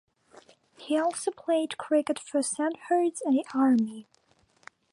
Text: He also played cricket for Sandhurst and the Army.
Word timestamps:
He 0.79 0.97
also 0.97 1.29
played 1.29 1.77
cricket 1.77 2.17
for 2.17 2.41
Sandhurst 2.41 3.21
and 3.23 3.35
the 3.37 3.45
Army. 3.53 4.07